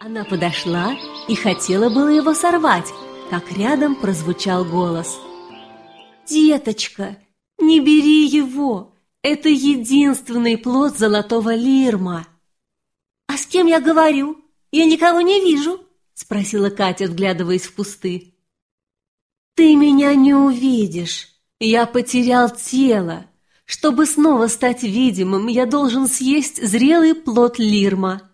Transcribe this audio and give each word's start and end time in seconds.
Она 0.00 0.24
подошла 0.24 0.96
и 1.26 1.34
хотела 1.34 1.88
было 1.88 2.08
его 2.08 2.32
сорвать, 2.32 2.86
как 3.30 3.50
рядом 3.50 3.96
прозвучал 3.96 4.64
голос. 4.64 5.18
«Деточка, 6.26 7.16
не 7.58 7.80
бери 7.80 8.26
его! 8.26 8.94
Это 9.22 9.48
единственный 9.48 10.56
плод 10.56 10.96
золотого 10.96 11.52
лирма!» 11.54 12.28
«А 13.26 13.36
с 13.36 13.46
кем 13.46 13.66
я 13.66 13.80
говорю? 13.80 14.38
Я 14.70 14.86
никого 14.86 15.20
не 15.20 15.40
вижу!» 15.40 15.80
спросила 16.14 16.70
Катя, 16.70 17.06
вглядываясь 17.06 17.66
в 17.66 17.74
кусты. 17.74 18.34
«Ты 19.54 19.74
меня 19.74 20.14
не 20.14 20.32
увидишь! 20.32 21.28
Я 21.58 21.86
потерял 21.86 22.50
тело! 22.50 23.26
Чтобы 23.64 24.06
снова 24.06 24.46
стать 24.46 24.84
видимым, 24.84 25.48
я 25.48 25.66
должен 25.66 26.06
съесть 26.06 26.64
зрелый 26.64 27.14
плод 27.16 27.58
лирма!» 27.58 28.28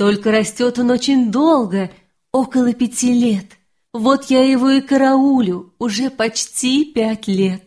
Только 0.00 0.30
растет 0.30 0.78
он 0.78 0.90
очень 0.90 1.30
долго, 1.30 1.90
около 2.32 2.72
пяти 2.72 3.12
лет. 3.12 3.58
Вот 3.92 4.30
я 4.30 4.42
его 4.50 4.70
и 4.70 4.80
караулю, 4.80 5.74
уже 5.78 6.08
почти 6.08 6.86
пять 6.86 7.28
лет. 7.28 7.66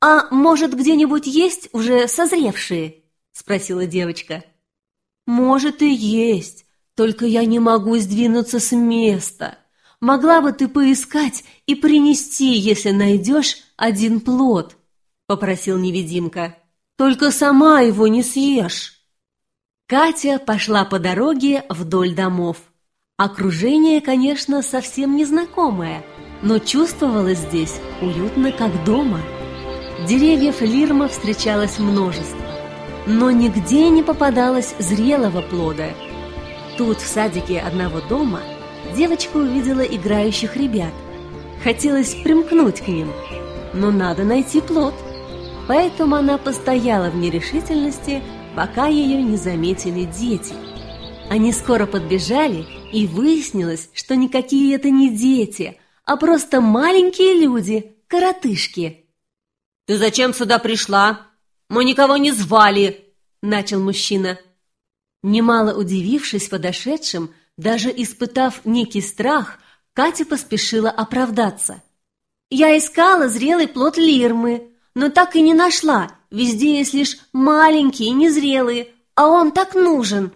«А 0.00 0.28
может, 0.34 0.74
где-нибудь 0.74 1.28
есть 1.28 1.68
уже 1.72 2.08
созревшие?»– 2.08 3.04
спросила 3.32 3.86
девочка. 3.86 4.42
«Может 5.24 5.82
и 5.82 5.94
есть, 5.94 6.66
только 6.96 7.26
я 7.26 7.44
не 7.44 7.60
могу 7.60 7.96
сдвинуться 7.96 8.58
с 8.58 8.72
места. 8.72 9.56
Могла 10.00 10.40
бы 10.40 10.50
ты 10.50 10.66
поискать 10.66 11.44
и 11.66 11.76
принести, 11.76 12.54
если 12.56 12.90
найдешь 12.90 13.58
один 13.76 14.18
плод»,– 14.18 14.76
попросил 15.28 15.78
невидимка. 15.78 16.58
«Только 16.96 17.30
сама 17.30 17.82
его 17.82 18.08
не 18.08 18.24
съешь». 18.24 18.95
Катя 19.88 20.40
пошла 20.44 20.84
по 20.84 20.98
дороге 20.98 21.62
вдоль 21.68 22.12
домов. 22.12 22.56
Окружение, 23.18 24.00
конечно, 24.00 24.60
совсем 24.60 25.14
незнакомое, 25.14 26.02
но 26.42 26.58
чувствовалось 26.58 27.38
здесь 27.38 27.80
уютно, 28.02 28.50
как 28.50 28.82
дома. 28.84 29.20
Деревьев 30.08 30.60
лирма 30.60 31.06
встречалось 31.06 31.78
множество, 31.78 32.40
но 33.06 33.30
нигде 33.30 33.88
не 33.88 34.02
попадалось 34.02 34.74
зрелого 34.80 35.40
плода. 35.40 35.90
Тут, 36.76 36.98
в 36.98 37.06
садике 37.06 37.60
одного 37.60 38.00
дома, 38.00 38.40
девочка 38.96 39.36
увидела 39.36 39.82
играющих 39.82 40.56
ребят. 40.56 40.92
Хотелось 41.62 42.16
примкнуть 42.24 42.80
к 42.80 42.88
ним, 42.88 43.12
но 43.72 43.92
надо 43.92 44.24
найти 44.24 44.60
плод. 44.60 44.94
Поэтому 45.68 46.16
она 46.16 46.38
постояла 46.38 47.08
в 47.08 47.14
нерешительности, 47.14 48.20
пока 48.56 48.86
ее 48.86 49.22
не 49.22 49.36
заметили 49.36 50.04
дети. 50.04 50.54
Они 51.28 51.52
скоро 51.52 51.86
подбежали, 51.86 52.64
и 52.90 53.06
выяснилось, 53.06 53.90
что 53.92 54.16
никакие 54.16 54.74
это 54.74 54.88
не 54.88 55.14
дети, 55.14 55.78
а 56.04 56.16
просто 56.16 56.62
маленькие 56.62 57.34
люди, 57.34 57.96
коротышки. 58.06 59.04
«Ты 59.86 59.98
зачем 59.98 60.32
сюда 60.32 60.58
пришла? 60.58 61.26
Мы 61.68 61.84
никого 61.84 62.16
не 62.16 62.32
звали!»– 62.32 63.12
начал 63.42 63.80
мужчина. 63.80 64.38
Немало 65.22 65.76
удивившись 65.78 66.48
подошедшим, 66.48 67.34
даже 67.58 67.90
испытав 67.90 68.64
некий 68.64 69.02
страх, 69.02 69.58
Катя 69.92 70.24
поспешила 70.24 70.90
оправдаться. 70.90 71.82
«Я 72.50 72.76
искала 72.78 73.28
зрелый 73.28 73.68
плод 73.68 73.98
лирмы, 73.98 74.70
но 74.94 75.10
так 75.10 75.36
и 75.36 75.42
не 75.42 75.54
нашла 75.54 76.15
Везде 76.30 76.78
есть 76.78 76.94
лишь 76.94 77.18
маленькие, 77.32 78.10
незрелые, 78.10 78.92
а 79.14 79.28
он 79.28 79.52
так 79.52 79.74
нужен. 79.74 80.32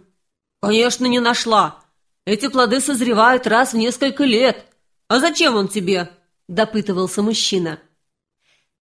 Конечно, 0.62 1.06
не 1.06 1.20
нашла. 1.20 1.80
Эти 2.24 2.48
плоды 2.48 2.80
созревают 2.80 3.46
раз 3.46 3.72
в 3.72 3.76
несколько 3.76 4.24
лет. 4.24 4.66
А 5.08 5.18
зачем 5.18 5.56
он 5.56 5.68
тебе? 5.68 6.10
Допытывался 6.48 7.22
мужчина. 7.22 7.80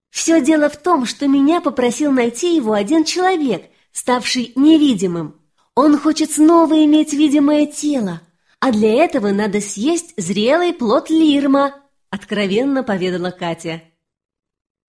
Все 0.09 0.41
дело 0.41 0.69
в 0.69 0.77
том, 0.77 1.05
что 1.05 1.27
меня 1.27 1.61
попросил 1.61 2.11
найти 2.11 2.55
его 2.55 2.73
один 2.73 3.03
человек, 3.03 3.69
ставший 3.91 4.53
невидимым. 4.55 5.39
Он 5.75 5.97
хочет 5.97 6.31
снова 6.31 6.83
иметь 6.85 7.13
видимое 7.13 7.65
тело, 7.65 8.21
а 8.59 8.71
для 8.71 8.91
этого 9.03 9.29
надо 9.29 9.61
съесть 9.61 10.13
зрелый 10.17 10.73
плод 10.73 11.09
лирма, 11.09 11.75
откровенно 12.09 12.83
поведала 12.83 13.31
Катя. 13.31 13.81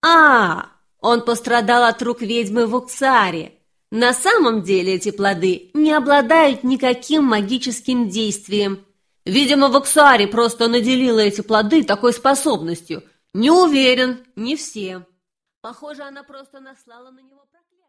А, 0.02 0.70
он 1.00 1.24
пострадал 1.24 1.84
от 1.84 2.00
рук 2.02 2.22
ведьмы 2.22 2.66
в 2.66 2.74
Уксаре. 2.74 3.54
На 3.90 4.12
самом 4.12 4.62
деле 4.62 4.94
эти 4.94 5.10
плоды 5.10 5.70
не 5.74 5.92
обладают 5.92 6.62
никаким 6.62 7.24
магическим 7.24 8.08
действием. 8.08 8.84
Видимо, 9.24 9.68
в 9.68 9.76
Уксаре 9.76 10.28
просто 10.28 10.68
наделила 10.68 11.18
эти 11.18 11.40
плоды 11.40 11.82
такой 11.84 12.12
способностью. 12.12 13.02
Не 13.34 13.50
уверен, 13.50 14.24
не 14.36 14.56
все. 14.56 15.06
Похоже, 15.60 16.02
она 16.02 16.22
просто 16.22 16.60
наслала 16.60 17.10
на 17.10 17.20
него 17.20 17.44